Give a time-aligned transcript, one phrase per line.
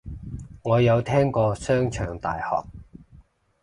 [0.63, 2.67] 我有聽過商場大學